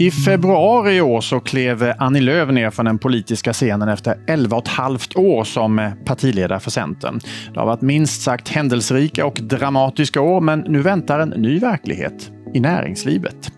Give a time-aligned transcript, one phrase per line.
[0.00, 4.56] I februari i år så klev Annie Lööf ner från den politiska scenen efter 11
[4.56, 7.20] och ett halvt år som partiledare för Centern.
[7.54, 12.30] Det har varit minst sagt händelserika och dramatiska år, men nu väntar en ny verklighet
[12.54, 13.52] i näringslivet.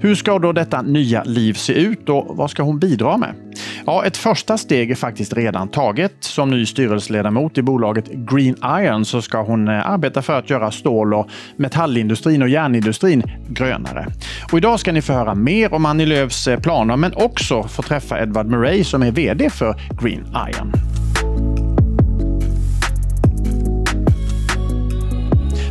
[0.00, 3.45] Hur ska då detta nya liv se ut och vad ska hon bidra med?
[3.86, 6.12] Ja, ett första steg är faktiskt redan taget.
[6.20, 10.70] Som ny styrelseledamot i bolaget Green Iron så ska hon eh, arbeta för att göra
[10.70, 14.06] stål och metallindustrin och järnindustrin grönare.
[14.52, 17.82] Och idag ska ni få höra mer om Annie Lööfs eh, planer men också få
[17.82, 20.72] träffa Edward Murray som är VD för Green Iron.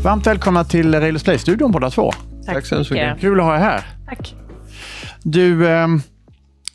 [0.04, 2.12] Varmt välkomna till Railers Play-studion båda två.
[2.46, 3.20] Tack, Tack så mycket.
[3.20, 3.82] Kul att ha er här.
[4.06, 4.36] Tack.
[5.24, 5.88] Du, eh,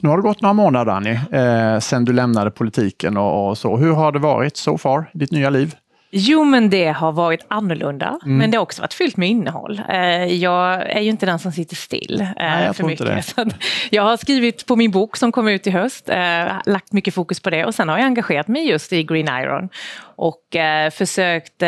[0.02, 3.76] nu har det gått några månader Annie, eh, sedan du lämnade politiken och, och, så.
[3.76, 5.74] Hur har det varit so far i ditt nya liv?
[6.12, 8.38] Jo, men det har varit annorlunda, mm.
[8.38, 9.82] men det har också varit fyllt med innehåll.
[9.88, 13.36] Eh, jag är ju inte den som sitter still eh, Nej, jag för mycket.
[13.36, 13.44] Det.
[13.90, 17.40] jag har skrivit på min bok som kommer ut i höst, eh, lagt mycket fokus
[17.40, 19.68] på det och sen har jag engagerat mig just i Green Iron
[20.16, 20.56] och
[20.92, 21.62] försökt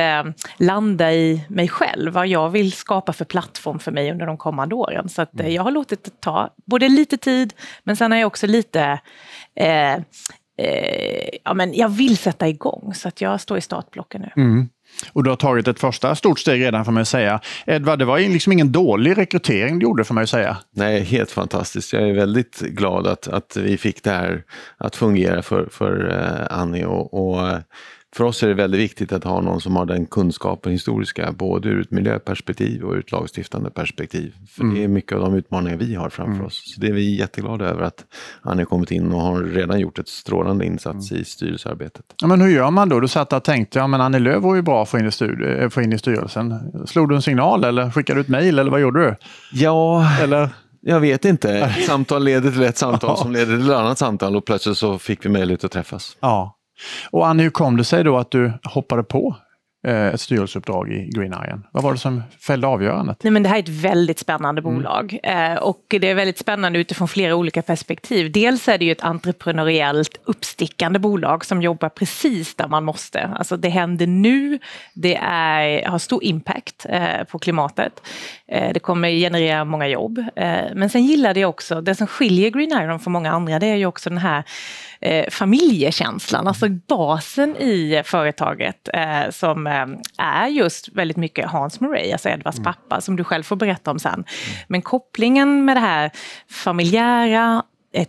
[0.56, 4.74] landa i mig själv, vad jag vill skapa för plattform för mig under de kommande
[4.74, 5.08] åren.
[5.08, 8.46] Så att, jag har låtit det ta både lite tid, men sen har jag också
[8.46, 9.00] lite
[9.56, 9.96] eh,
[10.62, 14.42] eh, ja, men jag vill sätta igång så att jag står i startblocken nu.
[14.42, 14.68] Mm.
[15.12, 17.40] Och du har tagit ett första stort steg redan får man säga.
[17.66, 20.56] Edvard, det var liksom ingen dålig rekrytering du gjorde får man säga.
[20.70, 21.92] Nej, helt fantastiskt.
[21.92, 24.44] Jag är väldigt glad att, att vi fick det här
[24.78, 27.48] att fungera för, för uh, Annie och, och
[28.16, 31.68] för oss är det väldigt viktigt att ha någon som har den kunskapen historiska, både
[31.68, 34.34] ur ett miljöperspektiv och ur ett lagstiftande perspektiv.
[34.48, 34.74] För mm.
[34.74, 36.46] det är mycket av de utmaningar vi har framför mm.
[36.46, 36.74] oss.
[36.74, 38.04] Så det är vi jätteglada över att
[38.42, 41.22] han har kommit in och har redan gjort ett strålande insats mm.
[41.22, 42.04] i styrelsearbetet.
[42.22, 43.00] Ja, men hur gör man då?
[43.00, 45.62] Du satt och tänkte, ja men Annie Lööf var ju bra att få in, i
[45.62, 46.72] eh, få in i styrelsen.
[46.86, 49.16] Slog du en signal eller skickade du ett mejl eller vad gjorde du?
[49.52, 50.48] Ja, eller?
[50.80, 51.74] Jag vet inte.
[51.86, 55.24] Samtal leder till ett samtal som leder till ett annat samtal och plötsligt så fick
[55.24, 56.16] vi möjlighet att träffas.
[56.20, 56.58] Ja.
[57.10, 59.36] Och Annie, hur kom det sig då att du hoppade på
[59.86, 61.66] eh, ett styrelseuppdrag i Green Iron.
[61.72, 63.22] Vad var det som fällde avgörandet?
[63.22, 64.74] Nej, men det här är ett väldigt spännande mm.
[64.74, 65.58] bolag mm.
[65.58, 68.32] och det är väldigt spännande utifrån flera olika perspektiv.
[68.32, 73.22] Dels är det ju ett entreprenöriellt uppstickande bolag som jobbar precis där man måste.
[73.22, 74.58] Alltså det händer nu,
[74.94, 78.02] det är, har stor impact eh, på klimatet.
[78.74, 80.24] Det kommer generera många jobb.
[80.74, 83.76] men sen gillar det också, det som skiljer Green Iron från många andra, det är
[83.76, 84.44] ju också den här
[85.02, 89.86] eh, familjekänslan, alltså basen i företaget eh, som eh,
[90.18, 92.64] är just väldigt mycket Hans Murray, alltså Edvards mm.
[92.64, 94.24] pappa, som du själv får berätta om sen.
[94.68, 96.10] Men kopplingen med det här
[96.50, 98.08] familjära, ett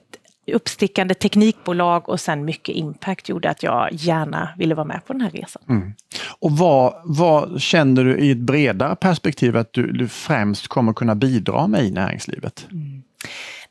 [0.52, 5.22] uppstickande teknikbolag och sen mycket impact gjorde att jag gärna ville vara med på den
[5.22, 5.64] här resan.
[5.70, 5.94] Mm.
[6.40, 11.16] Och vad, vad känner du i ett bredare perspektiv att du, du främst kommer kunna
[11.16, 12.68] bidra med i näringslivet?
[12.72, 13.04] Mm.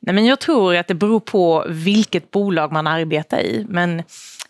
[0.01, 3.67] Nej, men jag tror att det beror på vilket bolag man arbetar i.
[3.69, 4.03] Men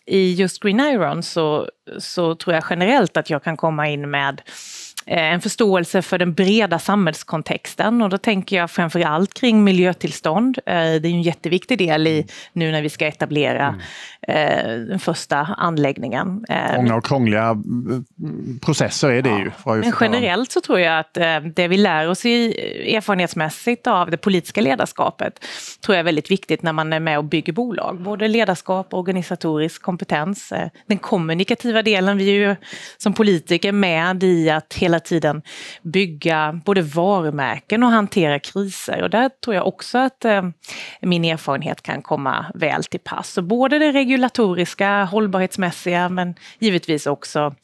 [0.06, 1.68] i just Green Iron så,
[1.98, 4.42] så tror jag generellt att jag kan komma in med
[5.06, 10.58] en förståelse för den breda samhällskontexten och då tänker jag framför allt kring miljötillstånd.
[10.66, 13.80] Eh, det är en jätteviktig del i nu när vi ska etablera mm.
[14.28, 16.44] Eh, den första anläggningen.
[16.76, 17.56] Många och krångliga
[18.60, 19.30] processer är det
[19.64, 19.76] ja.
[19.76, 19.80] ju.
[19.80, 21.14] Men generellt så tror jag att
[21.54, 22.54] det vi lär oss i,
[22.96, 25.44] erfarenhetsmässigt av det politiska ledarskapet
[25.84, 28.00] tror jag är väldigt viktigt när man är med och bygger bolag.
[28.00, 30.52] Både ledarskap, organisatorisk kompetens,
[30.86, 32.18] den kommunikativa delen.
[32.18, 32.56] Vi är ju
[32.96, 35.42] som politiker med i att hela hela tiden
[35.82, 39.02] bygga både varumärken och hantera kriser.
[39.02, 40.42] Och där tror jag också att eh,
[41.00, 43.32] min erfarenhet kan komma väl till pass.
[43.32, 47.54] Så både det regulatoriska, hållbarhetsmässiga men givetvis också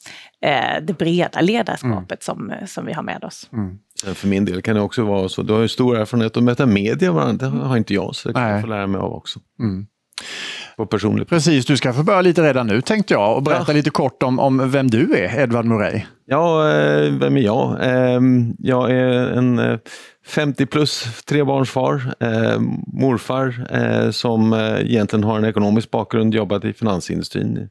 [0.41, 2.49] eh, det breda ledarskapet mm.
[2.59, 3.49] som, som vi har med oss.
[3.53, 3.79] Mm.
[4.15, 6.65] För min del kan det också vara så, du har ju stor erfarenhet att möta
[6.65, 8.51] media, det har inte jag, så det kan Nej.
[8.51, 9.39] jag få lära mig av också.
[9.59, 9.87] Mm
[10.79, 11.29] på personligt.
[11.29, 13.73] Precis, du ska få börja lite redan nu tänkte jag och berätta ja.
[13.73, 16.01] lite kort om, om vem du är, Edvard Murray.
[16.25, 17.77] Ja, eh, vem är jag?
[17.81, 19.79] Ehm, jag är en
[20.27, 27.69] 50 eh, plus trebarnsfar, eh, morfar som egentligen har en ekonomisk bakgrund, jobbat i finansindustrin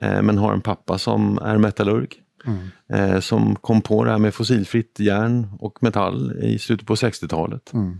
[0.00, 2.08] men har en pappa som är metallurg.
[2.46, 3.22] Mm.
[3.22, 7.72] Som kom på det här med fossilfritt järn och metall i slutet på 60-talet.
[7.72, 7.98] Mm.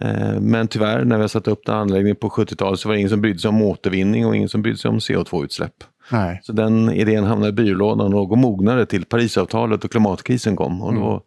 [0.00, 2.98] Eh, men tyvärr, när vi har satt upp den anläggningen på 70-talet så var det
[2.98, 5.84] ingen som brydde sig om återvinning och ingen som brydde sig om CO2-utsläpp.
[6.12, 6.40] Nej.
[6.42, 10.82] Så den idén hamnade i byrålådan och mognade till Parisavtalet och klimatkrisen kom.
[10.82, 11.20] Och då mm.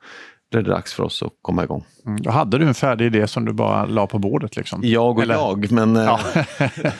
[0.51, 1.83] blev det dags för oss att komma igång.
[2.05, 4.55] Mm, då hade du en färdig idé som du bara la på bordet?
[4.55, 4.81] Liksom.
[4.83, 5.33] Jag och Eller?
[5.33, 6.19] jag, men eh, ja.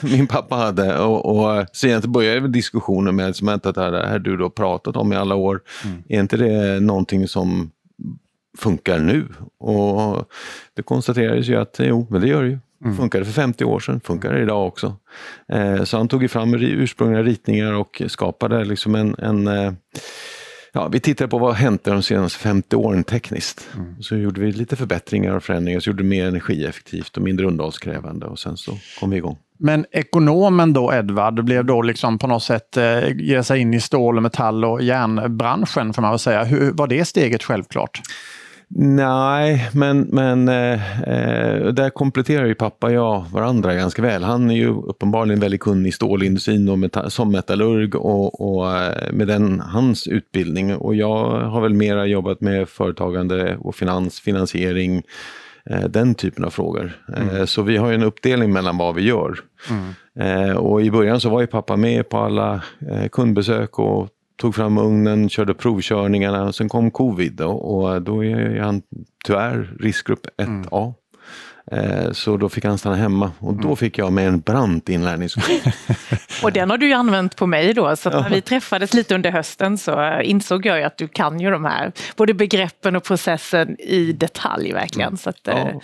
[0.00, 0.98] min pappa hade.
[0.98, 5.16] Och, och sen började diskussionen med som att det här du då pratat om i
[5.16, 5.60] alla år.
[5.84, 6.02] Mm.
[6.08, 7.70] Är inte det någonting som
[8.58, 9.28] funkar nu.
[9.58, 10.28] Och
[10.74, 12.58] det konstaterades ju att jo, men det gör det ju.
[12.84, 12.96] Mm.
[12.96, 14.96] Funkade för 50 år sedan, funkar idag också.
[15.48, 19.72] Eh, så han tog fram ursprungliga ritningar och skapade liksom en, en eh,
[20.74, 23.68] Ja, vi tittade på vad hänt de senaste 50 åren tekniskt.
[23.74, 24.02] Mm.
[24.02, 28.26] Så gjorde vi lite förbättringar och förändringar, så gjorde det mer energieffektivt och mindre underhållskrävande
[28.26, 29.38] och sen så kom vi igång.
[29.58, 33.80] Men ekonomen då, Edvard, blev då liksom på något sätt eh, ge sig in i
[33.80, 36.44] stål, metall och järnbranschen, får man väl säga.
[36.44, 38.00] Hur, var det steget självklart?
[38.74, 44.24] Nej, men, men eh, eh, där kompletterar ju pappa och jag varandra ganska väl.
[44.24, 49.12] Han är ju uppenbarligen väldigt kunnig i stålindustrin och meta som metallurg och, och eh,
[49.12, 50.76] med den, hans utbildning.
[50.76, 55.02] Och jag har väl mera jobbat med företagande och finans, finansiering,
[55.66, 56.92] eh, den typen av frågor.
[57.16, 57.46] Eh, mm.
[57.46, 59.38] Så vi har en uppdelning mellan vad vi gör.
[59.70, 60.48] Mm.
[60.50, 62.62] Eh, och i början så var ju pappa med på alla
[63.12, 64.08] kundbesök och
[64.42, 68.82] tog fram ugnen, körde provkörningarna och sen kom covid och, och då är han
[69.24, 70.44] tyvärr riskgrupp 1A.
[70.46, 70.94] Mm.
[71.70, 73.76] Eh, så då fick han stanna hemma och då mm.
[73.76, 75.72] fick jag med en brant inlärningskurva.
[76.42, 79.30] och den har du ju använt på mig då, så när vi träffades lite under
[79.30, 83.80] hösten så insåg jag ju att du kan ju de här, både begreppen och processen
[83.80, 85.08] i detalj verkligen.
[85.08, 85.16] Mm.
[85.16, 85.52] Så att, ja.
[85.52, 85.76] Eh,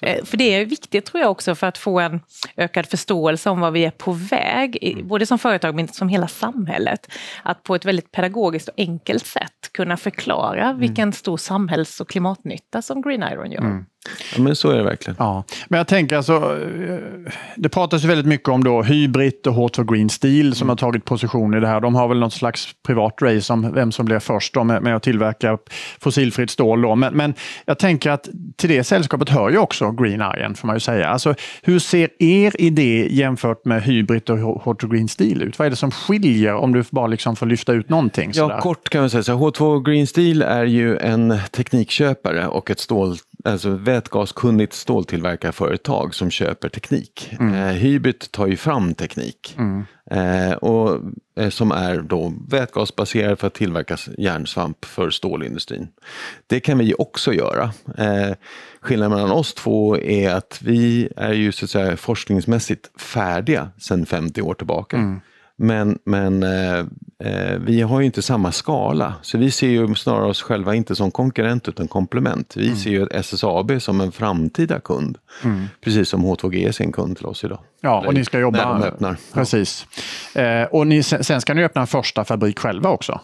[0.00, 2.20] eh, för det är viktigt tror jag också för att få en
[2.56, 5.08] ökad förståelse om vad vi är på väg, mm.
[5.08, 7.08] både som företag men som hela samhället.
[7.42, 12.82] Att på ett väldigt pedagogiskt och enkelt sätt kunna förklara vilken stor samhälls och klimatnytta
[12.82, 13.60] som Green Iron gör.
[13.60, 13.86] Mm.
[14.36, 15.16] Ja, men så är det verkligen.
[15.18, 15.44] Ja.
[15.68, 19.92] Men jag tänker alltså, eh, det pratas ju väldigt mycket om då Hybrid och H2
[19.92, 20.68] Green Steel som mm.
[20.68, 21.80] har tagit position i det här.
[21.80, 25.02] De har väl något slags privat race om vem som blir först med, med att
[25.02, 25.58] tillverka
[26.00, 26.82] fossilfritt stål.
[26.82, 26.94] Då.
[26.94, 27.34] Men, men
[27.64, 31.08] jag tänker att till det sällskapet hör ju också Green Iron, får man ju säga.
[31.08, 35.58] Alltså, hur ser er idé jämfört med Hybrid och H2 Green Steel ut?
[35.58, 38.34] Vad är det som skiljer om du bara liksom får lyfta ut någonting?
[38.34, 38.54] Sådär?
[38.54, 42.80] Ja, kort kan man säga så H2 Green Steel är ju en teknikköpare och ett
[42.80, 47.36] stål alltså vätgaskunnigt ståltillverkarföretag som köper teknik.
[47.40, 47.54] Mm.
[47.54, 49.84] Eh, Hybrid tar ju fram teknik mm.
[50.10, 51.00] eh, och,
[51.36, 55.88] eh, som är då vätgasbaserad för att tillverka järnsvamp för stålindustrin.
[56.46, 57.72] Det kan vi också göra.
[57.98, 58.34] Eh,
[58.80, 64.06] skillnaden mellan oss två är att vi är ju så att säga forskningsmässigt färdiga sedan
[64.06, 64.96] 50 år tillbaka.
[64.96, 65.20] Mm.
[65.56, 66.78] Men, men eh,
[67.24, 70.96] eh, vi har ju inte samma skala, så vi ser ju snarare oss själva inte
[70.96, 72.56] som konkurrent utan komplement.
[72.56, 72.76] Vi mm.
[72.76, 75.64] ser ju SSAB som en framtida kund, mm.
[75.80, 77.58] precis som H2G är sin kund till oss idag.
[77.80, 78.58] Ja, och ni ska jobba...
[78.58, 79.16] När de öppnar.
[79.32, 79.86] Precis.
[80.34, 83.20] Eh, och ni, sen ska ni öppna en första fabrik själva också?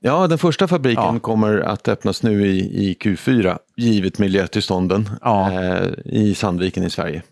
[0.00, 1.18] Ja, den första fabriken ja.
[1.18, 5.52] kommer att öppnas nu i, i Q4, givet miljötillstånden ja.
[5.52, 7.22] eh, i Sandviken i Sverige.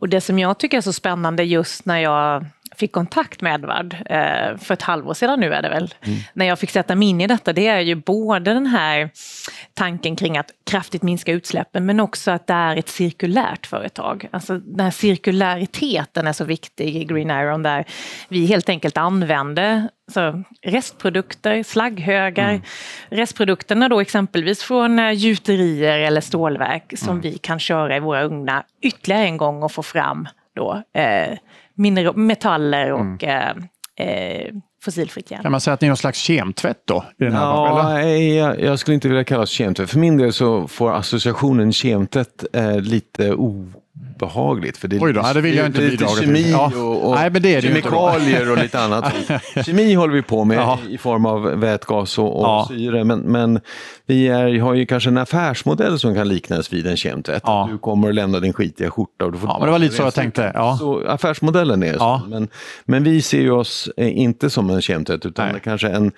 [0.00, 2.46] Och det som jag tycker är så spännande just när jag
[2.78, 6.18] fick kontakt med Edvard eh, för ett halvår sedan nu är det väl, mm.
[6.32, 9.10] när jag fick sätta mig in i detta, det är ju både den här
[9.74, 14.28] tanken kring att kraftigt minska utsläppen men också att det är ett cirkulärt företag.
[14.30, 17.84] Alltså den här cirkulariteten är så viktig i Green Iron där
[18.28, 22.62] vi helt enkelt använder så restprodukter, slagghögar, mm.
[23.08, 27.20] restprodukterna då exempelvis från eh, gjuterier eller stålverk som mm.
[27.20, 31.38] vi kan köra i våra ugnar ytterligare en gång och få fram då eh,
[32.14, 33.62] metaller och mm.
[33.96, 34.54] eh, eh,
[34.84, 35.42] fossilfritt järn.
[35.42, 37.04] Kan man säga att ni är någon slags kemtvätt då?
[37.18, 39.90] I den här ja, jag, jag, skulle inte vilja kalla oss kemtvätt.
[39.90, 43.72] För min del så får associationen kemtvätt eh, lite o
[44.22, 44.76] obehagligt.
[44.76, 46.24] För det Oj då, det vill jag inte bidra till.
[46.24, 49.14] kemi och, och Nej, men det är kemikalier och lite annat.
[49.66, 50.78] Kemi håller vi på med ja.
[50.88, 52.66] i form av vätgas och, och ja.
[52.68, 53.04] syre.
[53.04, 53.60] Men, men
[54.06, 57.42] vi är, har ju kanske en affärsmodell som kan liknas vid en kemtvätt.
[57.46, 57.68] Ja.
[57.72, 59.24] Du kommer och lämnar din skitiga skjorta.
[59.24, 60.52] Och du får ja, men det var lite så jag tänkte.
[60.54, 60.76] Ja.
[60.78, 62.22] Så affärsmodellen är så.
[62.28, 62.48] Men,
[62.84, 65.60] men vi ser ju oss eh, inte som en kemtvätt utan Nej.
[65.64, 66.12] kanske en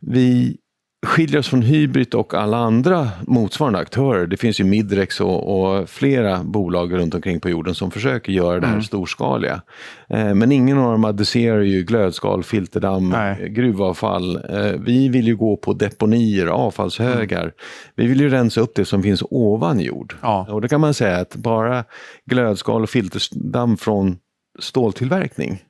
[0.00, 0.56] vi
[1.06, 4.26] skiljer oss från Hybrid och alla andra motsvarande aktörer.
[4.26, 8.60] Det finns ju Midrex och, och, flera bolag runt omkring på jorden som försöker göra
[8.60, 8.84] det här mm.
[8.84, 9.62] storskaliga.
[10.08, 13.48] Eh, men ingen av dem adresserar ju glödskal, filterdamm, Nej.
[13.48, 14.36] gruvavfall.
[14.36, 17.42] Eh, vi vill ju gå på deponier, avfallshögar.
[17.42, 17.54] Mm.
[17.96, 20.16] Vi vill ju rensa upp det som finns ovan jord.
[20.22, 20.46] Ja.
[20.50, 21.84] Och då kan man säga att bara
[22.24, 24.16] glödskal och filterdamm från
[24.58, 25.62] ståltillverkning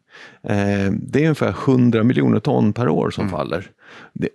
[0.48, 3.38] eh, det är ungefär 100 miljoner ton per år som mm.
[3.38, 3.70] faller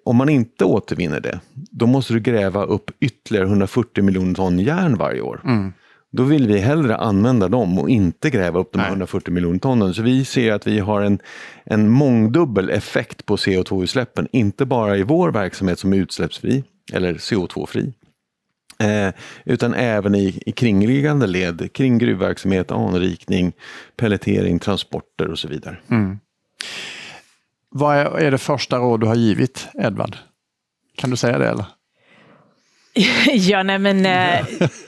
[0.06, 4.98] om man inte återvinner det, då måste du gräva upp ytterligare 140 miljoner ton järn
[4.98, 5.42] varje år.
[5.46, 5.74] Mm.
[6.12, 8.88] Då vill vi hellre använda dem och inte gräva upp de Nej.
[8.88, 9.94] 140 miljoner tonnen.
[9.94, 11.20] Så vi ser att vi har en,
[11.66, 14.28] en mångdubbel effekt på CO2-utsläppen.
[14.32, 17.94] Inte bara i vår verksamhet som är utsläppsfri, eller CO2-fri.
[18.80, 19.14] Eh,
[19.46, 23.54] utan även i, i kringliggande led, kring gruvverksamhet, anrikning,
[23.96, 25.78] pelletering, transporter och så vidare.
[25.90, 26.20] Mm.
[27.70, 30.18] Vad är, är det första råd du har givit Edvard?
[30.98, 31.66] Kan du säga det eller?
[33.34, 34.06] ja, nej men...
[34.06, 34.40] Eh,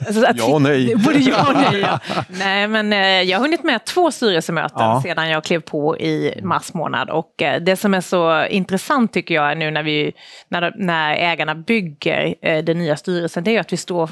[0.06, 0.96] alltså att, ja och nej.
[1.04, 2.00] Både ja och nej, ja.
[2.28, 5.02] nej men eh, jag har hunnit med två styrelsemöten ja.
[5.02, 9.34] sedan jag klev på i mars månad och eh, det som är så intressant tycker
[9.34, 10.12] jag nu när, vi,
[10.48, 14.10] när, när ägarna bygger eh, den nya styrelsen, det är att vi står,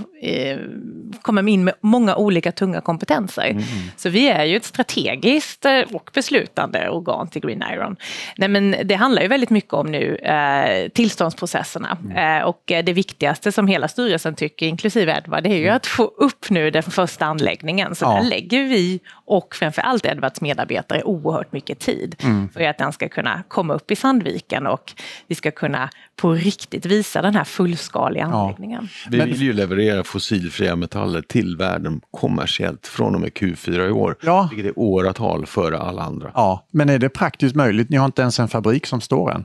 [1.22, 3.50] kommer in med många olika tunga kompetenser.
[3.50, 3.64] Mm.
[3.96, 7.96] Så vi är ju ett strategiskt och beslutande organ till Green Iron.
[8.36, 10.18] Nej men det handlar ju väldigt mycket om nu
[10.94, 12.44] tillståndsprocesserna mm.
[12.44, 15.76] och det viktigaste som hela styrelsen tycker, inklusive Edvard, det är ju mm.
[15.76, 17.95] att få upp nu den första anläggningen.
[17.95, 18.14] Så ja.
[18.14, 22.49] där lägger vi och framförallt Edvards medarbetare oerhört mycket tid mm.
[22.49, 24.92] för att den ska kunna komma upp i Sandviken och
[25.26, 28.88] vi ska kunna på riktigt visa den här fullskaliga anläggningen.
[29.04, 29.09] Ja.
[29.11, 34.16] Vi vill ju leverera fossilfria metaller till världen kommersiellt från och med Q4 i år.
[34.21, 34.49] Ja.
[34.52, 36.30] Vilket är åratal före alla andra.
[36.35, 37.90] Ja, men är det praktiskt möjligt?
[37.90, 39.45] Ni har inte ens en fabrik som står än.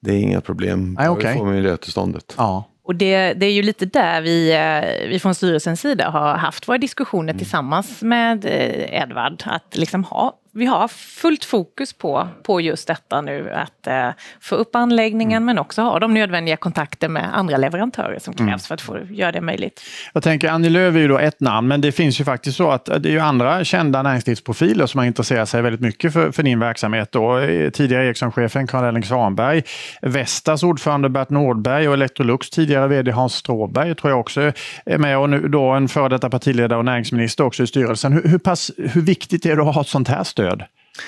[0.00, 0.96] Det är inga problem.
[0.98, 1.32] Nej, okay.
[1.32, 2.34] Vi får miljötillståndet.
[2.36, 2.64] Ja.
[2.88, 6.68] Och det, det, är ju lite där vi, eh, vi från styrelsens sida har haft
[6.68, 7.38] våra diskussioner mm.
[7.38, 9.42] tillsammans med eh, Edvard.
[9.46, 14.08] Att liksom ha vi har fullt fokus på, på just detta nu, att eh,
[14.40, 15.46] få upp anläggningen mm.
[15.46, 18.58] men också ha de nödvändiga kontakter med andra leverantörer som krävs mm.
[18.58, 19.80] för att få göra det möjligt.
[20.14, 22.70] Jag tänker Annie Lööf är ju då ett namn, men det finns ju faktiskt så
[22.70, 26.42] att det är ju andra kända näringslivsprofiler som har intresserat sig väldigt mycket för, för
[26.42, 27.12] din verksamhet.
[27.12, 27.40] Då.
[27.72, 29.62] Tidigare Ericsson-chefen Karl-Elling Svanberg,
[30.02, 34.52] Vestas ordförande Bert Nordberg och Electrolux tidigare vd Hans Stråberg tror jag också
[34.86, 38.12] är med och nu då en före detta partiledare och näringsminister också i styrelsen.
[38.12, 40.37] Hur, hur, pass, hur viktigt är det att ha ett sånt här stöd?
[40.38, 40.62] Stöd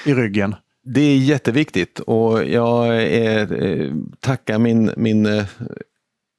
[0.07, 0.55] i ryggen?
[0.85, 5.45] Det är jätteviktigt och jag är, eh, tackar min, min eh,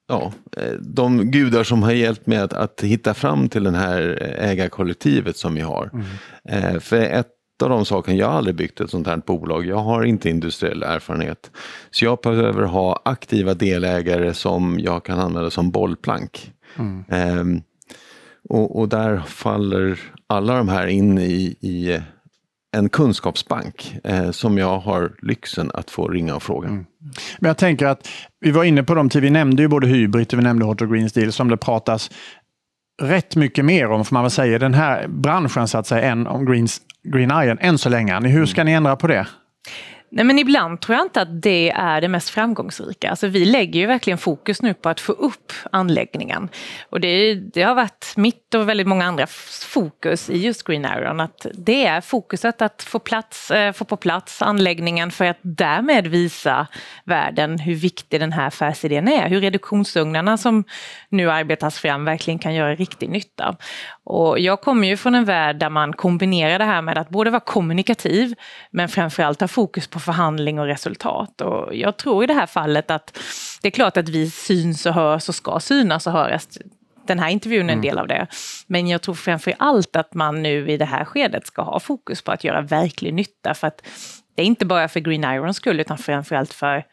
[0.08, 4.00] ja, eh, de gudar som har hjälpt mig att, att hitta fram till det här
[4.40, 5.90] ägarkollektivet som vi har.
[5.94, 6.80] Mm.
[6.80, 7.28] För ett
[7.64, 10.84] av de sakerna, jag har aldrig byggt ett sånt här bolag, jag har inte industriell
[10.84, 11.52] erfarenhet.
[11.92, 16.52] Så jag behöver ha aktiva delägare som jag kan använda som bollplank.
[16.78, 17.40] Mm.
[17.40, 17.62] Um,
[18.50, 22.00] och, och, där faller alla de här in i, i
[22.78, 26.68] en kunskapsbank eh, som jag har lyxen att få ringa och fråga.
[26.68, 26.86] Mm.
[27.40, 28.08] Men jag tänker att
[28.40, 31.10] vi var inne på dem, vi nämnde ju både Hybrid och vi nämnde Hot Green
[31.10, 32.12] Steel som det pratas
[33.02, 36.28] rätt mycket mer om, får man väl säga, den här branschen så att säga, än
[36.28, 38.20] om Greens, Green Iron än så länge.
[38.28, 39.28] Hur ska ni ändra på det?
[40.14, 43.10] Nej men ibland tror jag inte att det är det mest framgångsrika.
[43.10, 46.50] Alltså vi lägger ju verkligen fokus nu på att få upp anläggningen.
[46.90, 49.28] Och det, det har varit mitt och väldigt många andra
[49.74, 51.20] fokus i just Green Iron.
[51.20, 56.08] Att det är fokuset att få, plats, eh, få på plats anläggningen för att därmed
[56.08, 56.68] visa
[57.06, 59.30] världen hur viktig den här affärsidén är.
[59.30, 60.64] Hur reduktionsugnarna som
[61.10, 63.56] nu arbetas fram verkligen kan göra riktig nytta.
[64.04, 67.30] Och jag kommer ju från en värld där man kombinerar det här med att både
[67.30, 68.36] vara kommunikativ
[68.72, 71.42] men framförallt ha fokus på förhandling och resultat.
[71.42, 73.18] Och jag tror i det här fallet att
[73.62, 76.48] det är klart att vi syns och hörs och ska synas och höras.
[77.08, 77.82] Den här intervjun är en mm.
[77.82, 78.28] del av det.
[78.68, 82.22] Men jag tror framför allt att man nu i det här skedet ska ha fokus
[82.22, 83.54] på att göra verklig nytta.
[83.54, 83.82] För att
[84.36, 86.84] det är inte bara för Green Irons skull utan framförallt för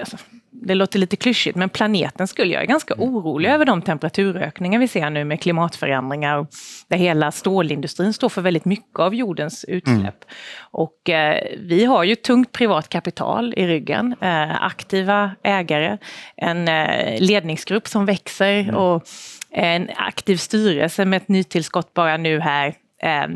[0.00, 0.16] alltså,
[0.50, 3.08] det låter lite klyschigt, men planeten skulle jag är ganska mm.
[3.08, 6.46] orolig över de temperaturökningar vi ser nu med klimatförändringar,
[6.88, 9.98] där hela stålindustrin står för väldigt mycket av jordens utsläpp.
[9.98, 10.14] Mm.
[10.60, 15.98] Och eh, vi har ju tungt privat kapital i ryggen, eh, aktiva ägare,
[16.36, 18.74] en eh, ledningsgrupp som växer mm.
[18.74, 19.02] och
[19.50, 23.26] en aktiv styrelse med ett nytillskott bara nu här eh,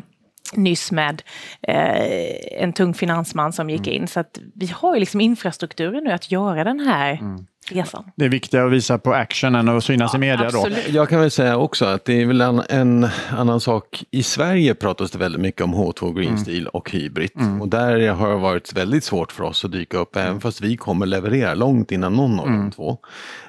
[0.52, 1.22] nyss med
[1.62, 4.02] eh, en tung finansman som gick mm.
[4.02, 4.08] in.
[4.08, 8.04] Så att vi har ju liksom infrastrukturen nu att göra den här mm resan.
[8.16, 10.86] Det är viktigare att visa på action än att synas ja, i media absolut.
[10.86, 10.92] då.
[10.92, 14.04] Jag kan väl säga också att det är väl en, en, annan sak.
[14.10, 16.40] I Sverige pratas det väldigt mycket om H2 Green mm.
[16.40, 17.30] Steel och hybrid.
[17.36, 17.62] Mm.
[17.62, 20.76] Och där har det varit väldigt svårt för oss att dyka upp, även fast vi
[20.76, 22.60] kommer leverera långt innan någon av mm.
[22.60, 22.98] de två.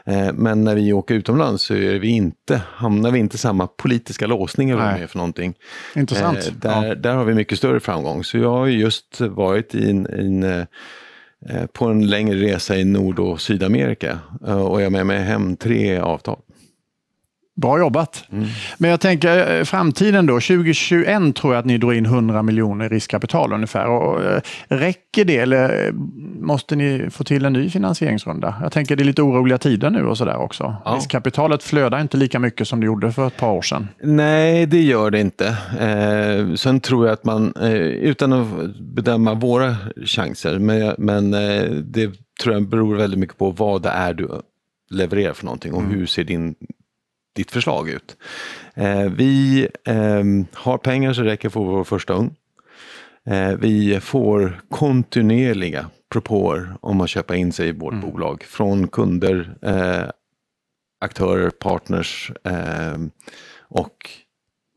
[0.06, 3.68] Eh, men när vi åker utomlands så är vi inte, hamnar vi inte i samma
[3.68, 5.54] politiska låsningar det är för någonting.
[5.96, 6.38] Intressant.
[6.38, 6.96] Eh, där, ja.
[6.96, 8.24] där har vi mycket större framgång.
[8.24, 10.66] Så jag har just varit i en, en eh, Eh,
[11.46, 15.20] Eh, på en längre resa i Nord och Sydamerika eh, och jag är med mig
[15.20, 16.40] hem tre avtal.
[17.58, 18.24] Bra jobbat!
[18.32, 18.48] Mm.
[18.78, 20.34] Men jag tänker eh, framtiden då.
[20.34, 23.88] 2021 tror jag att ni drog in 100 miljoner i riskkapital ungefär.
[23.88, 25.92] Och, eh, räcker det eller
[26.42, 28.56] måste ni få till en ny finansieringsrunda?
[28.62, 30.76] Jag tänker det är lite oroliga tider nu och sådär också.
[30.86, 30.92] Ja.
[30.96, 33.88] Riskkapitalet flödar inte lika mycket som det gjorde för ett par år sedan.
[34.04, 35.48] Nej, det gör det inte.
[35.80, 38.48] Eh, sen tror jag att man, eh, utan att
[38.80, 42.12] bedöma våra chanser, men, men eh, det
[42.44, 44.30] tror jag beror väldigt mycket på vad det är du
[44.90, 45.92] levererar för någonting och mm.
[45.92, 46.56] hur ser din
[47.38, 48.18] ditt förslag ut.
[48.74, 52.36] Eh, vi eh, har pengar så räcker för vår första ugn.
[53.26, 58.12] Eh, vi får kontinuerliga propåer om att köpa in sig i vårt mm.
[58.12, 60.10] bolag från kunder, eh,
[61.02, 62.98] aktörer, partners eh,
[63.70, 64.10] och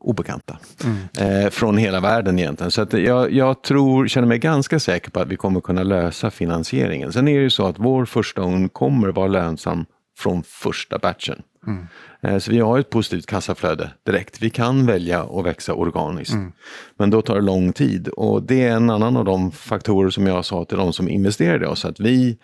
[0.03, 0.57] obekanta.
[0.83, 1.43] Mm.
[1.43, 2.71] Eh, från hela världen egentligen.
[2.71, 6.31] Så att jag, jag, tror, känner mig ganska säker på att vi kommer kunna lösa
[6.31, 7.13] finansieringen.
[7.13, 9.85] Sen är det ju så att vår första ugn kommer vara lönsam
[10.17, 11.41] från första batchen.
[11.67, 11.87] Mm.
[12.23, 14.41] Eh, så vi har ett positivt kassaflöde direkt.
[14.41, 16.33] Vi kan välja att växa organiskt.
[16.33, 16.51] Mm.
[16.97, 20.27] Men då tar det lång tid och det är en annan av de faktorer som
[20.27, 21.85] jag sa till de som investerade i oss.
[21.85, 22.37] Att vi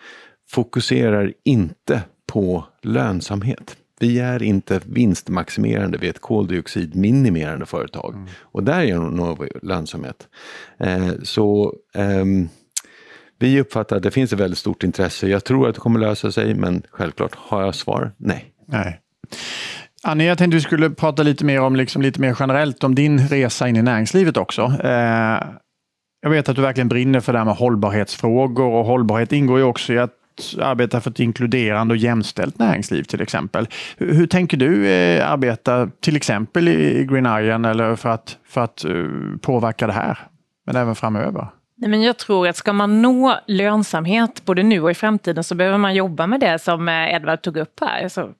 [0.48, 3.76] fokuserar inte på lönsamhet.
[4.00, 8.14] Vi är inte vinstmaximerande, vi är ett koldioxidminimerande företag.
[8.14, 8.28] Mm.
[8.40, 10.28] Och där är nog lönsamhet.
[10.78, 12.48] Eh, så ehm,
[13.38, 15.28] vi uppfattar att det finns ett väldigt stort intresse.
[15.28, 18.52] Jag tror att det kommer lösa sig, men självklart har jag svar nej.
[18.66, 19.00] nej.
[20.02, 23.28] Annie, jag tänkte vi skulle prata lite mer om, liksom, lite mer generellt om din
[23.28, 24.62] resa in i näringslivet också.
[24.84, 25.40] Eh,
[26.20, 29.64] jag vet att du verkligen brinner för det här med hållbarhetsfrågor och hållbarhet ingår ju
[29.64, 30.14] också i att
[30.60, 33.68] arbeta för ett inkluderande och jämställt näringsliv till exempel.
[33.96, 38.60] Hur, hur tänker du eh, arbeta till exempel i Green Iron eller för att, för
[38.60, 40.18] att uh, påverka det här,
[40.66, 41.46] men även framöver?
[41.76, 45.54] Nej, men jag tror att ska man nå lönsamhet både nu och i framtiden så
[45.54, 48.02] behöver man jobba med det som eh, Edvard tog upp här.
[48.02, 48.30] Alltså,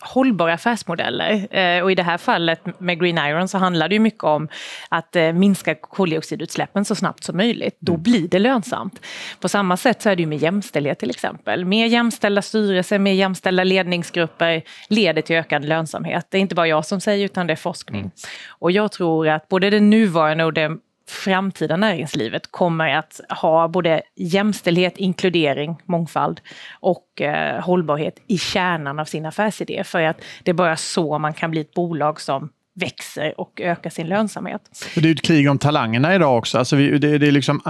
[0.00, 1.56] hållbara affärsmodeller.
[1.56, 4.48] Eh, och i det här fallet med Green Iron så handlar det ju mycket om
[4.88, 7.76] att eh, minska koldioxidutsläppen så snabbt som möjligt.
[7.80, 8.02] Då mm.
[8.02, 9.00] blir det lönsamt.
[9.40, 11.64] På samma sätt så är det ju med jämställdhet till exempel.
[11.64, 16.26] Mer jämställda styrelser, mer jämställda ledningsgrupper leder till ökad lönsamhet.
[16.30, 18.00] Det är inte bara jag som säger utan det är forskning.
[18.00, 18.10] Mm.
[18.48, 20.76] Och jag tror att både det nuvarande och det
[21.10, 26.40] framtida näringslivet kommer att ha både jämställdhet, inkludering, mångfald
[26.80, 29.84] och eh, hållbarhet i kärnan av sin affärsidé.
[29.84, 33.90] För att det är bara så man kan bli ett bolag som växer och ökar
[33.90, 34.60] sin lönsamhet.
[34.94, 36.58] Det är ett krig om talangerna idag också.
[36.58, 37.60] Alltså vi, det, det är liksom,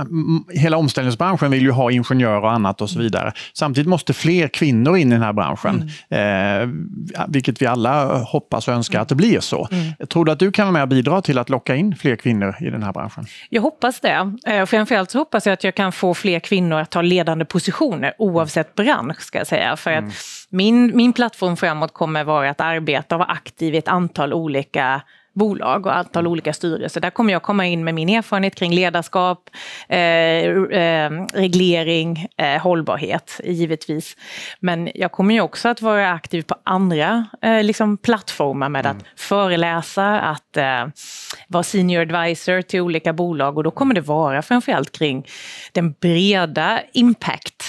[0.53, 3.33] hela omställningsbranschen vill ju ha ingenjörer och annat och så vidare.
[3.55, 6.63] Samtidigt måste fler kvinnor in i den här branschen, mm.
[6.63, 9.03] eh, vilket vi alla hoppas och önskar mm.
[9.03, 9.69] att det blir så.
[9.73, 10.07] Mm.
[10.07, 12.57] Tror du att du kan vara med och bidra till att locka in fler kvinnor
[12.61, 13.27] i den här branschen?
[13.49, 14.37] Jag hoppas det.
[14.47, 18.15] Eh, framförallt så hoppas jag att jag kan få fler kvinnor att ta ledande positioner
[18.19, 19.77] oavsett bransch, ska jag säga.
[19.77, 20.13] För att mm.
[20.51, 25.03] Min, min plattform framåt kommer vara att arbeta och vara aktiv i ett antal olika
[25.33, 27.01] bolag och antal olika styrelser.
[27.01, 29.51] Där kommer jag komma in med min erfarenhet kring ledarskap,
[29.89, 34.17] eh, eh, reglering, eh, hållbarhet givetvis.
[34.61, 38.97] Men jag kommer ju också att vara aktiv på andra eh, liksom plattformar med mm.
[38.97, 40.87] att föreläsa, att eh,
[41.49, 45.27] vara senior advisor till olika bolag och då kommer det vara framförallt kring
[45.73, 46.81] den breda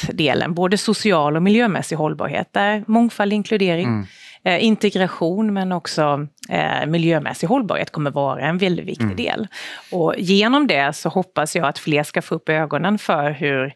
[0.02, 4.06] impact-delen, både social och miljömässig hållbarhet, där mångfald, inkludering, mm
[4.44, 9.16] Eh, integration men också eh, miljömässig hållbarhet kommer vara en väldigt viktig mm.
[9.16, 9.48] del.
[9.92, 13.74] Och genom det så hoppas jag att fler ska få upp ögonen för hur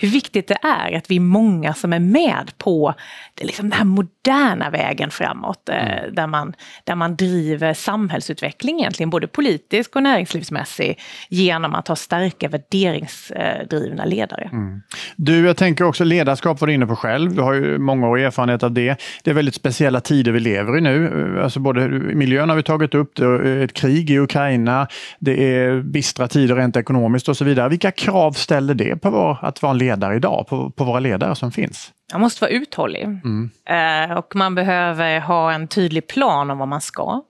[0.00, 2.94] hur viktigt det är att vi är många som är med på
[3.34, 5.68] det, liksom den här moderna vägen framåt.
[5.68, 6.14] Eh, mm.
[6.14, 12.48] Där, man, där man driver samhällsutveckling egentligen, både politisk och näringslivsmässig, genom att ha starka
[12.48, 14.50] värderingsdrivna ledare.
[14.52, 14.82] Mm.
[15.16, 17.34] Du, jag tänker också ledarskap var du inne på själv.
[17.34, 18.96] Du har ju många år erfarenhet av det.
[19.24, 21.40] Det är väldigt speciella tider vi lever i nu.
[21.42, 25.82] Alltså både miljön har vi tagit upp, det är ett krig i Ukraina, det är
[25.82, 27.68] bistra tider rent ekonomiskt och så vidare.
[27.68, 31.52] Vilka krav ställer det på att vara en ledare idag, på, på våra ledare som
[31.52, 31.92] finns?
[32.12, 33.02] Man måste vara uthållig.
[33.04, 33.50] Mm.
[33.64, 37.22] Eh, och man behöver ha en tydlig plan om vad man ska.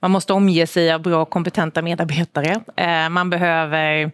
[0.00, 2.60] Man måste omge sig av bra kompetenta medarbetare.
[2.76, 4.12] Eh, man behöver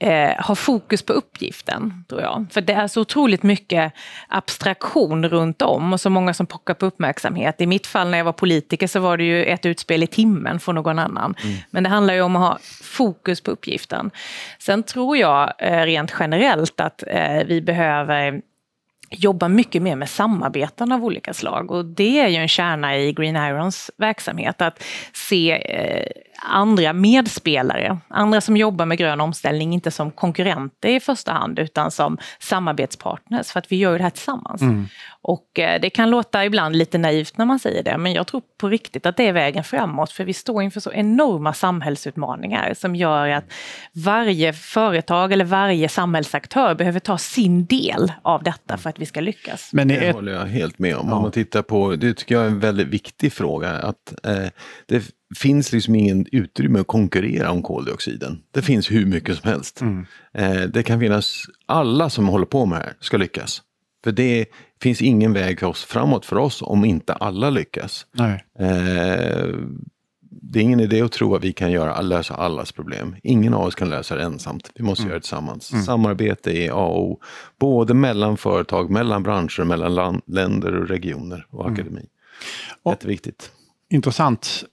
[0.00, 2.46] eh, ha fokus på uppgiften, tror jag.
[2.50, 3.92] För det är så otroligt mycket
[4.28, 7.60] abstraktion runt om och så många som pockar på uppmärksamhet.
[7.60, 10.60] I mitt fall när jag var politiker så var det ju ett utspel i timmen
[10.60, 11.34] för någon annan.
[11.42, 11.56] Mm.
[11.70, 14.10] Men det handlar ju om att ha fokus på uppgiften.
[14.58, 18.40] Sen tror jag eh, rent generellt att eh, vi behöver
[19.10, 23.12] jobba mycket mer med samarbeten av olika slag och det är ju en kärna i
[23.12, 24.82] Green Irons verksamhet, att
[25.12, 26.06] se eh,
[26.42, 31.90] andra medspelare, andra som jobbar med grön omställning, inte som konkurrenter i första hand utan
[31.90, 34.62] som samarbetspartners för att vi gör det här tillsammans.
[34.62, 34.86] Mm.
[35.22, 38.42] Och eh, det kan låta ibland lite naivt när man säger det, men jag tror
[38.58, 42.96] på riktigt att det är vägen framåt för vi står inför så enorma samhällsutmaningar som
[42.96, 43.52] gör att
[43.92, 49.20] varje företag eller varje samhällsaktör behöver ta sin del av detta för att vi ska
[49.20, 49.70] lyckas.
[49.72, 51.08] Men det håller jag helt med om.
[51.08, 51.14] Ja.
[51.14, 54.48] Om man tittar på, det tycker jag är en väldigt viktig fråga, att eh,
[54.86, 58.42] det finns liksom ingen utrymme att konkurrera om koldioxiden.
[58.50, 59.80] Det finns hur mycket som helst.
[59.80, 60.06] Mm.
[60.34, 63.62] Eh, det kan finnas, alla som håller på med det här ska lyckas.
[64.04, 64.46] För det
[64.82, 68.06] finns ingen väg för oss framåt för oss om inte alla lyckas.
[68.12, 68.44] Nej.
[68.58, 69.54] Eh,
[70.42, 73.16] det är ingen idé att tro att vi kan göra, lösa allas problem.
[73.22, 74.70] Ingen av oss kan lösa det ensamt.
[74.74, 75.08] Vi måste mm.
[75.08, 75.72] göra det tillsammans.
[75.72, 75.84] Mm.
[75.84, 77.20] Samarbete är A och O.
[77.58, 81.72] Både mellan företag, mellan branscher, mellan land, länder och regioner och mm.
[81.72, 82.06] akademi.
[82.84, 83.52] Jätteviktigt.
[83.90, 84.64] Intressant.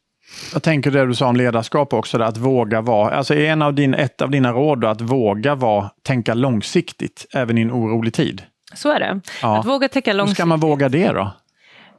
[0.54, 3.74] Jag tänker det du sa om ledarskap också, att våga vara, alltså är en av
[3.74, 8.14] din, ett av dina råd då, att våga vara, tänka långsiktigt även i en orolig
[8.14, 8.44] tid?
[8.74, 9.22] Så är det.
[9.42, 9.60] Ja.
[9.60, 10.40] Att våga tänka långsiktigt.
[10.40, 11.32] Hur ska man våga det då?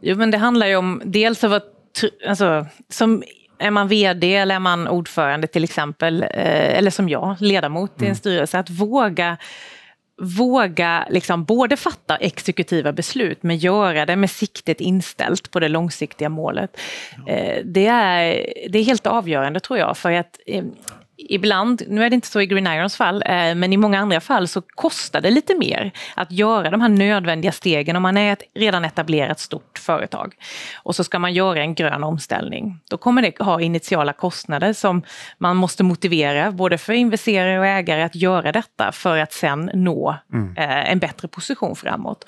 [0.01, 1.63] Jo, men det handlar ju om dels att vara,
[2.29, 3.23] alltså, som
[3.59, 8.01] är man vd eller är man ordförande till exempel, eh, eller som jag, ledamot i
[8.01, 8.17] en mm.
[8.17, 9.37] styrelse, att våga
[10.19, 16.29] våga liksom både fatta exekutiva beslut men göra det med siktet inställt på det långsiktiga
[16.29, 16.81] målet.
[17.27, 17.33] Ja.
[17.33, 20.65] Eh, det, är, det är helt avgörande tror jag för att eh,
[21.19, 24.21] ibland, nu är det inte så i Green Irons fall, eh, men i många andra
[24.21, 28.33] fall så kostar det lite mer att göra de här nödvändiga stegen om man är
[28.33, 30.35] ett redan etablerat stort företag.
[30.83, 32.81] Och så ska man göra en grön omställning.
[32.91, 35.03] Då kommer det ha initiala kostnader som
[35.39, 40.17] man måste motivera både för investerare och ägare att göra detta för att sen nå
[40.33, 40.49] mm.
[40.57, 42.25] Eh, en bättre position framåt.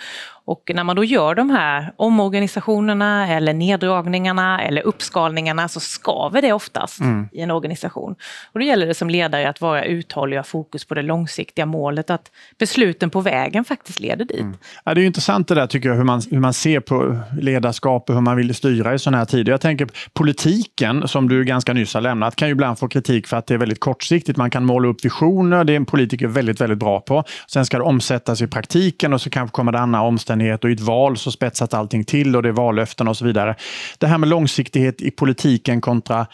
[0.51, 6.53] Och när man då gör de här omorganisationerna eller neddragningarna eller uppskalningarna så skaver det
[6.53, 7.29] oftast mm.
[7.33, 8.15] i en organisation.
[8.53, 11.67] Och då gäller det som ledare att vara uthållig och ha fokus på det långsiktiga
[11.67, 14.41] målet, att besluten på vägen faktiskt leder dit.
[14.41, 14.57] Mm.
[14.85, 18.09] Ja, det är intressant det där tycker jag, hur man, hur man ser på ledarskap
[18.09, 19.53] och hur man vill styra i sådana här tider.
[19.53, 23.37] Jag tänker politiken, som du ganska nyss har lämnat, kan ju ibland få kritik för
[23.37, 24.39] att det är väldigt kortsiktigt.
[24.39, 27.25] Man kan måla upp visioner, det är en politiker väldigt, väldigt bra på.
[27.47, 30.75] Sen ska det omsättas i praktiken och så kanske kommer det andra omständigheter och i
[30.75, 33.55] ett val så spetsas allting till och det är vallöften och så vidare.
[33.99, 36.27] Det här med långsiktighet i politiken kontra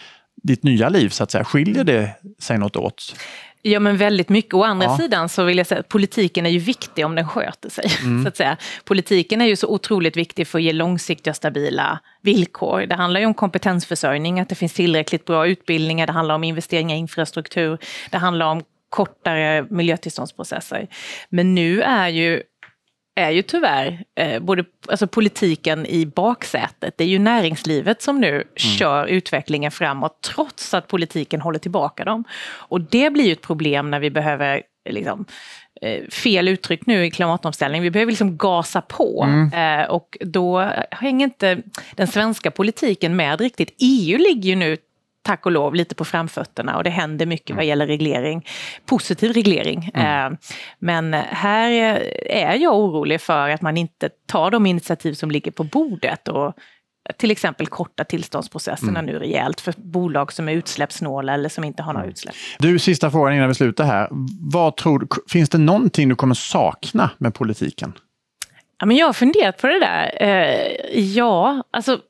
[0.46, 3.14] ditt nya liv, så att säga, skiljer det sig något åt?
[3.62, 4.54] Ja men väldigt mycket.
[4.54, 4.96] Å andra ja.
[4.96, 7.84] sidan så vill jag säga att politiken är ju viktig om den sköter sig.
[8.06, 8.22] Mm.
[8.22, 8.56] Så att säga.
[8.84, 12.86] Politiken är ju så otroligt viktig för att ge långsiktiga stabila villkor.
[12.86, 16.96] Det handlar ju om kompetensförsörjning, att det finns tillräckligt bra utbildningar, det handlar om investeringar
[16.96, 17.78] i infrastruktur,
[18.10, 20.88] det handlar om kortare miljötillståndsprocesser.
[21.28, 22.42] Men nu är ju
[23.16, 26.94] är ju tyvärr eh, både alltså politiken i baksätet.
[26.96, 28.46] Det är ju näringslivet som nu mm.
[28.56, 32.24] kör utvecklingen framåt trots att politiken håller tillbaka dem.
[32.46, 35.24] Och det blir ju ett problem när vi behöver liksom,
[35.82, 37.82] eh, fel uttryck nu i klimatomställningen.
[37.82, 39.80] Vi behöver liksom gasa på mm.
[39.80, 41.62] eh, och då hänger inte
[41.94, 43.74] den svenska politiken med riktigt.
[43.78, 44.76] EU ligger ju nu
[45.26, 47.68] tack och lov lite på framfötterna och det händer mycket vad mm.
[47.68, 48.46] gäller reglering.
[48.86, 49.90] Positiv reglering.
[49.94, 50.32] Mm.
[50.32, 50.38] Eh,
[50.78, 51.70] men här
[52.26, 56.54] är jag orolig för att man inte tar de initiativ som ligger på bordet och
[57.16, 59.06] till exempel korta tillståndsprocesserna mm.
[59.06, 62.10] nu rejält för bolag som är utsläppssnåla eller som inte har några mm.
[62.10, 62.34] utsläpp.
[62.58, 64.08] Du, sista frågan innan vi slutar här.
[64.40, 67.92] Vad tror, finns det någonting du kommer sakna med politiken?
[68.78, 70.22] Ja, men jag har funderat på det där.
[70.22, 72.00] Eh, ja, alltså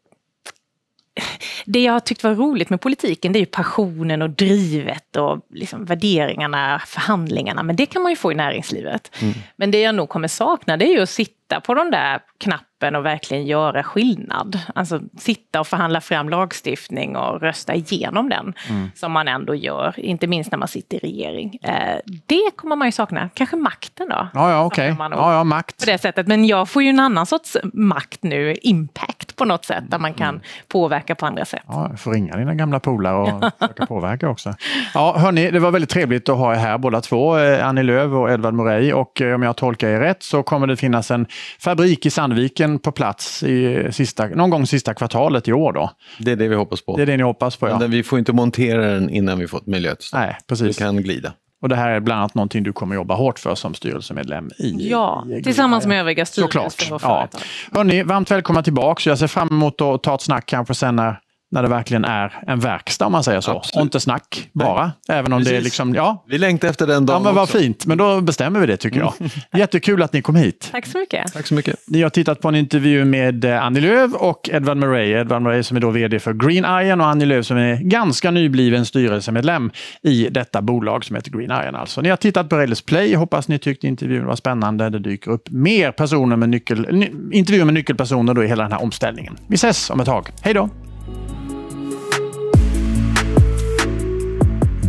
[1.65, 5.41] det jag har tyckt var roligt med politiken det är ju passionen och drivet och
[5.51, 7.63] liksom värderingarna, förhandlingarna.
[7.63, 9.11] Men det kan man ju få i näringslivet.
[9.23, 9.35] Mm.
[9.57, 12.97] Men det jag nog kommer sakna det är ju att sitta på de där gruppen
[12.97, 14.61] och verkligen göra skillnad.
[14.75, 18.91] Alltså sitta och förhandla fram lagstiftning och rösta igenom den, mm.
[18.95, 21.59] som man ändå gör, inte minst när man sitter i regering.
[21.63, 23.29] Eh, det kommer man ju sakna.
[23.35, 24.29] Kanske makten då?
[24.35, 24.93] Ja, ja okej.
[24.93, 25.09] Okay.
[25.11, 25.79] Ja, ja, makt.
[25.79, 26.27] På det sättet.
[26.27, 30.15] Men jag får ju en annan sorts makt nu, impact på något sätt, där man
[30.15, 30.41] kan mm.
[30.69, 31.63] påverka på andra sätt.
[31.69, 34.55] Ja, du får ringa dina gamla polare och försöka påverka också.
[34.95, 38.13] Ja, hörni, det var väldigt trevligt att ha er här båda två, eh, Annie Lööf
[38.13, 38.93] och Edvard Morey.
[38.93, 41.27] Och eh, om jag tolkar er rätt så kommer det finnas en
[41.59, 45.91] fabrik i Sandviken på plats i sista, någon gång sista kvartalet i år då.
[46.19, 46.97] Det är det vi hoppas på.
[46.97, 47.79] Det är det ni hoppas på, ja.
[47.79, 50.25] Men vi får inte montera den innan vi fått miljötillstånd.
[50.25, 50.77] Nej, precis.
[50.77, 51.33] Det kan glida.
[51.63, 54.89] Och det här är bland annat någonting du kommer jobba hårt för som styrelsemedlem i
[54.91, 57.29] Ja, i tillsammans med övriga styrelser och företag.
[57.33, 57.39] Ja.
[57.73, 59.11] Hörrni, varmt välkomna tillbaka.
[59.11, 61.21] Jag ser fram emot att ta ett snack kanske sen när
[61.51, 63.51] när det verkligen är en verkstad om man säger så.
[63.51, 63.77] Absolut.
[63.77, 64.93] Och inte snack bara.
[65.09, 65.19] Nej.
[65.19, 65.51] Även om Precis.
[65.51, 66.25] det är liksom, ja.
[66.29, 68.99] Vi längtar efter den dagen Ja men vad fint, men då bestämmer vi det tycker
[68.99, 69.13] jag.
[69.61, 70.69] Jättekul att ni kom hit.
[70.73, 71.33] Tack så mycket.
[71.33, 71.77] Tack så mycket.
[71.87, 75.11] Ni har tittat på en intervju med eh, Annie Lööf och Edvard Murray.
[75.11, 78.31] Edvard Murray som är då vd för Green Iron och Annie Lööf som är ganska
[78.31, 79.71] nybliven styrelsemedlem
[80.03, 81.75] i detta bolag som heter Green Iron.
[81.75, 82.01] Alltså.
[82.01, 83.15] Ni har tittat på Rails Play.
[83.15, 84.91] Hoppas ni tyckte intervjun var spännande.
[84.91, 88.83] Det dyker upp mer personer med nyckel, intervjuer med nyckelpersoner då i hela den här
[88.83, 89.37] omställningen.
[89.49, 90.29] Vi ses om ett tag.
[90.43, 90.71] Hej då!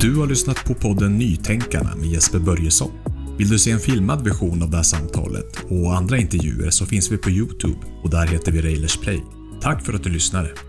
[0.02, 2.92] Du har lyssnat på podden Nytänkarna med Jesper Börjesson.
[3.38, 7.12] Vill du se en filmad version av det här samtalet och andra intervjuer så finns
[7.12, 9.24] vi på Youtube och där heter vi Railers Play.
[9.62, 10.67] Tack för att du lyssnade!